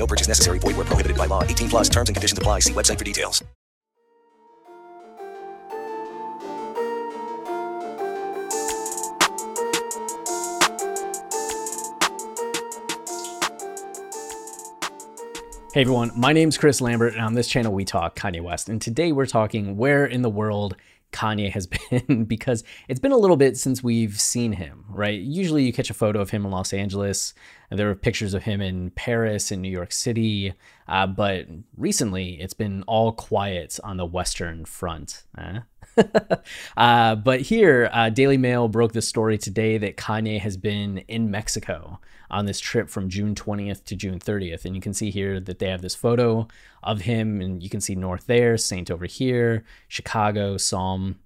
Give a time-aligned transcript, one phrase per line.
[0.00, 0.58] No purchase necessary.
[0.58, 1.44] Void where prohibited by law.
[1.44, 2.60] 18 plus terms and conditions apply.
[2.60, 3.44] See website for details.
[15.72, 18.68] Hey everyone, my name's Chris Lambert, and on this channel we talk Kanye West.
[18.68, 20.76] And today we're talking where in the world
[21.12, 25.20] Kanye has been because it's been a little bit since we've seen him, right?
[25.20, 27.34] Usually you catch a photo of him in Los Angeles,
[27.70, 30.54] there are pictures of him in Paris and New York City,
[30.88, 35.22] uh, but recently it's been all quiet on the Western Front.
[35.38, 35.60] Eh?
[36.76, 41.30] uh, but here, uh, Daily Mail broke the story today that Kanye has been in
[41.30, 44.64] Mexico on this trip from June 20th to June 30th.
[44.64, 46.48] And you can see here that they have this photo
[46.82, 51.18] of him, and you can see North there, Saint over here, Chicago, Psalm.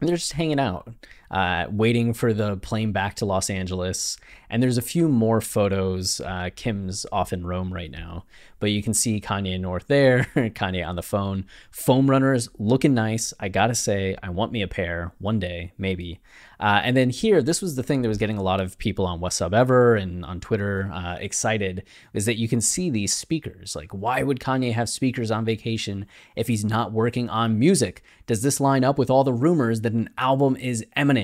[0.00, 0.88] And they're just hanging out,
[1.30, 4.16] uh, waiting for the plane back to Los Angeles.
[4.48, 6.20] And there's a few more photos.
[6.20, 8.24] Uh, Kim's off in Rome right now,
[8.60, 11.46] but you can see Kanye North there, Kanye on the phone.
[11.70, 13.34] Foam runners looking nice.
[13.40, 16.20] I gotta say, I want me a pair one day, maybe.
[16.58, 19.04] Uh, and then here, this was the thing that was getting a lot of people
[19.04, 21.82] on West Sub Ever and on Twitter uh, excited,
[22.14, 23.76] is that you can see these speakers.
[23.76, 28.02] Like, why would Kanye have speakers on vacation if he's not working on music?
[28.26, 31.15] Does this line up with all the rumors that an album is imminent?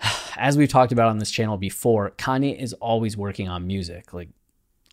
[0.36, 4.12] As we've talked about on this channel before, Kanye is always working on music.
[4.12, 4.28] Like,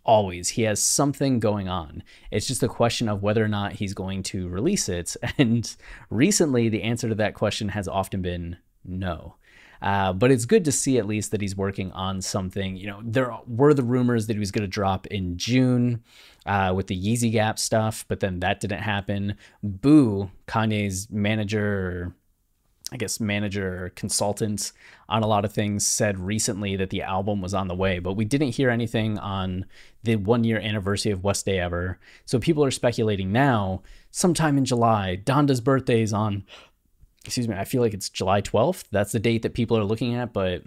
[0.03, 0.49] always.
[0.49, 2.03] He has something going on.
[2.31, 5.15] It's just a question of whether or not he's going to release it.
[5.37, 5.75] And
[6.09, 9.35] recently, the answer to that question has often been no.
[9.81, 12.77] Uh, but it's good to see at least that he's working on something.
[12.77, 16.03] You know, there were the rumors that he was going to drop in June
[16.45, 19.35] uh, with the Yeezy Gap stuff, but then that didn't happen.
[19.61, 22.15] Boo, Kanye's manager,
[22.93, 24.71] I guess manager or consultant
[25.09, 28.13] on a lot of things, said recently that the album was on the way, but
[28.13, 29.65] we didn't hear anything on
[30.03, 31.99] the one year anniversary of West Day Ever.
[32.25, 33.81] So people are speculating now,
[34.11, 35.15] sometime in July.
[35.15, 36.43] Donda's birthday is on
[37.25, 38.83] excuse me, I feel like it's July 12th.
[38.91, 40.61] That's the date that people are looking at, but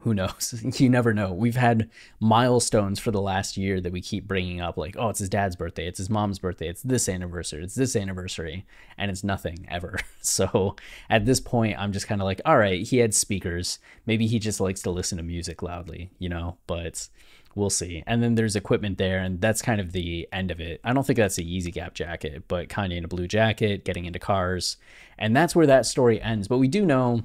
[0.00, 0.62] who knows?
[0.80, 1.32] you never know.
[1.32, 5.18] We've had milestones for the last year that we keep bringing up, like, oh, it's
[5.18, 8.64] his dad's birthday, it's his mom's birthday, it's this anniversary, it's this anniversary,
[8.96, 9.98] and it's nothing ever.
[10.20, 10.76] So
[11.08, 13.78] at this point, I'm just kind of like, all right, he had speakers.
[14.04, 17.08] Maybe he just likes to listen to music loudly, you know, but
[17.54, 18.04] we'll see.
[18.06, 20.80] And then there's equipment there, and that's kind of the end of it.
[20.84, 24.04] I don't think that's a Yeezy Gap jacket, but Kanye in a blue jacket, getting
[24.04, 24.76] into cars.
[25.18, 26.46] And that's where that story ends.
[26.46, 27.22] But we do know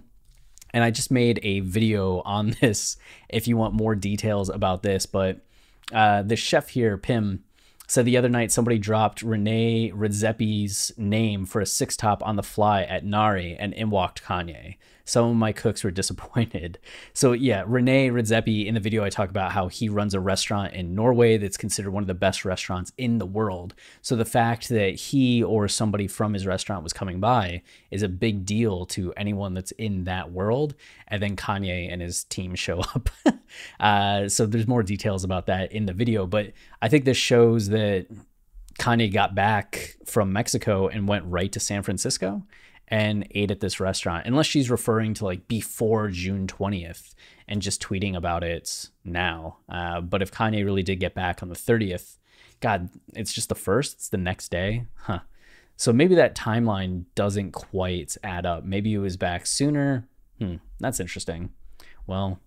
[0.74, 2.98] and I just made a video on this
[3.30, 5.06] if you want more details about this.
[5.06, 5.42] But
[5.92, 7.44] uh, the chef here, Pim,
[7.88, 12.44] said the other night somebody dropped Rene Redzepi's name for a six top on the
[12.44, 16.80] fly at Nari and in walked Kanye some of my cooks were disappointed.
[17.14, 20.74] So yeah, Rene Redzepi in the video I talk about how he runs a restaurant
[20.74, 23.74] in Norway that's considered one of the best restaurants in the world.
[24.02, 27.62] So the fact that he or somebody from his restaurant was coming by
[27.92, 30.75] is a big deal to anyone that's in that world.
[31.08, 33.09] And then Kanye and his team show up.
[33.80, 37.69] uh, so there's more details about that in the video, but I think this shows
[37.69, 38.08] that
[38.80, 42.44] Kanye got back from Mexico and went right to San Francisco
[42.88, 47.14] and ate at this restaurant, unless she's referring to like before June 20th
[47.48, 49.58] and just tweeting about it now.
[49.70, 52.18] Uh, but if Kanye really did get back on the 30th,
[52.60, 54.86] God, it's just the first, it's the next day.
[54.96, 55.20] Huh.
[55.76, 58.64] So maybe that timeline doesn't quite add up.
[58.64, 60.08] Maybe he was back sooner.
[60.40, 61.52] Hmm, that's interesting.
[62.06, 62.40] Well,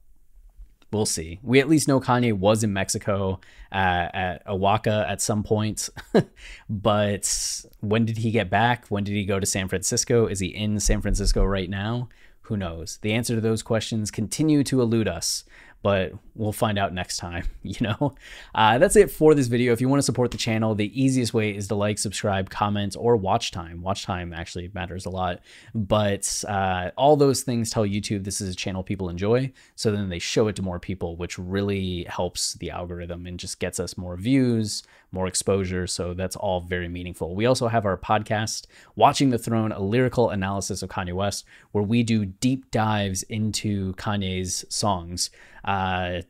[0.92, 1.38] we'll see.
[1.42, 3.40] We at least know Kanye was in Mexico
[3.72, 5.88] uh, at Oaxaca at some point.
[6.70, 8.86] but when did he get back?
[8.88, 10.26] When did he go to San Francisco?
[10.26, 12.08] Is he in San Francisco right now?
[12.42, 12.98] Who knows?
[13.02, 15.44] The answer to those questions continue to elude us
[15.82, 18.14] but we'll find out next time, you know?
[18.54, 19.72] Uh, that's it for this video.
[19.72, 22.96] If you want to support the channel, the easiest way is to like, subscribe, comment,
[22.98, 23.82] or watch time.
[23.82, 25.40] Watch time actually matters a lot,
[25.74, 30.08] but uh, all those things tell YouTube this is a channel people enjoy, so then
[30.08, 33.96] they show it to more people, which really helps the algorithm and just gets us
[33.96, 34.82] more views,
[35.12, 37.34] more exposure, so that's all very meaningful.
[37.34, 41.84] We also have our podcast, Watching the Throne, a lyrical analysis of Kanye West, where
[41.84, 45.30] we do deep dives into Kanye's songs
[45.66, 46.22] uh,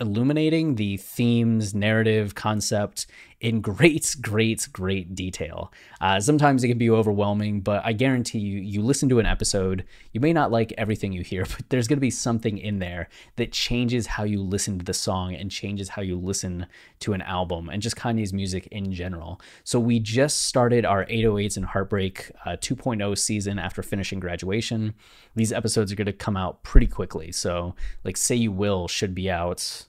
[0.00, 3.06] illuminating the themes, narrative, concept
[3.40, 5.72] in great, great, great detail.
[6.00, 9.84] Uh, sometimes it can be overwhelming, but I guarantee you, you listen to an episode,
[10.12, 13.08] you may not like everything you hear, but there's going to be something in there
[13.36, 16.66] that changes how you listen to the song and changes how you listen
[17.00, 19.40] to an album and just Kanye's music in general.
[19.64, 24.94] So we just started our 808s and Heartbreak uh, 2.0 season after finishing graduation.
[25.34, 27.32] These episodes are going to come out pretty quickly.
[27.32, 27.74] So,
[28.04, 29.86] like, Say You Will should be out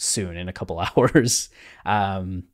[0.00, 1.50] soon in a couple hours.
[1.84, 2.44] Um,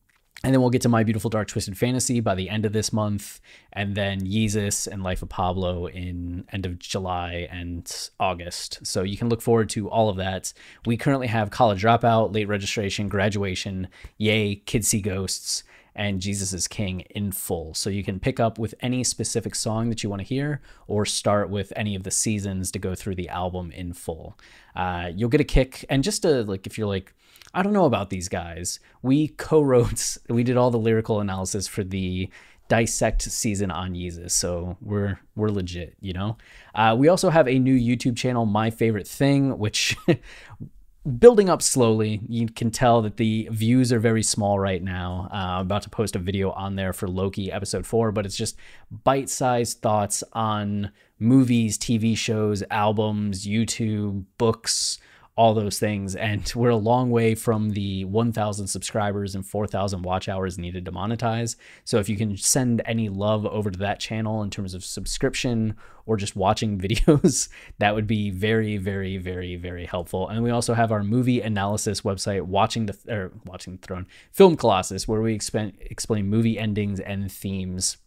[0.44, 2.92] and then we'll get to My Beautiful Dark Twisted Fantasy by the end of this
[2.92, 3.40] month,
[3.72, 8.86] and then Yeezus and Life of Pablo in end of July and August.
[8.86, 10.52] So you can look forward to all of that.
[10.84, 13.88] We currently have College Dropout, Late Registration, Graduation,
[14.18, 15.64] Ye, Kids See Ghosts,
[15.96, 17.74] and Jesus is King in full.
[17.74, 21.04] So you can pick up with any specific song that you want to hear, or
[21.04, 24.38] start with any of the seasons to go through the album in full.
[24.76, 27.14] Uh, you'll get a kick, and just to like, if you're like,
[27.54, 28.78] I don't know about these guys.
[29.02, 32.28] We co-wrote, we did all the lyrical analysis for the
[32.68, 36.36] dissect season on Yeezus, so we're we're legit, you know.
[36.74, 39.96] Uh, we also have a new YouTube channel, My Favorite Thing, which
[41.06, 42.20] building up slowly.
[42.28, 45.28] You can tell that the views are very small right now.
[45.32, 48.36] Uh, I'm about to post a video on there for Loki episode four, but it's
[48.36, 48.56] just
[48.90, 54.98] bite-sized thoughts on movies, TV shows, albums, YouTube, books
[55.36, 56.16] all those things.
[56.16, 60.92] And we're a long way from the 1,000 subscribers and 4,000 watch hours needed to
[60.92, 61.56] monetize.
[61.84, 65.76] So if you can send any love over to that channel in terms of subscription
[66.06, 67.48] or just watching videos,
[67.78, 70.28] that would be very, very, very, very helpful.
[70.28, 74.56] And we also have our movie analysis website, watching the or watching the throne, Film
[74.56, 77.98] Colossus, where we explain explain movie endings and themes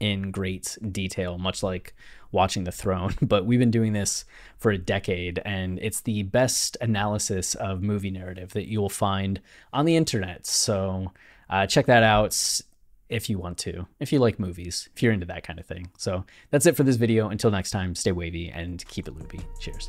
[0.00, 1.94] in great detail, much like
[2.32, 3.14] watching the throne.
[3.22, 4.24] But we've been doing this
[4.58, 9.40] for a decade, and it's the best analysis of movie narrative that you will find
[9.72, 10.46] on the internet.
[10.46, 11.12] So
[11.50, 12.60] uh, check that out
[13.08, 15.88] if you want to, if you like movies, if you're into that kind of thing.
[15.96, 17.28] So that's it for this video.
[17.28, 19.40] Until next time, stay wavy and keep it loopy.
[19.60, 19.88] Cheers.